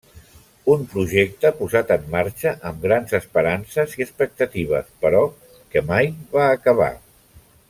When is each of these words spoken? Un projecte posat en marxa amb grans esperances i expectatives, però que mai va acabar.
Un 0.75 0.85
projecte 0.93 1.51
posat 1.59 1.93
en 1.97 2.07
marxa 2.15 2.55
amb 2.71 2.81
grans 2.87 3.15
esperances 3.19 3.95
i 4.01 4.09
expectatives, 4.09 4.93
però 5.05 5.25
que 5.75 5.89
mai 5.95 6.15
va 6.37 6.53
acabar. 6.59 6.93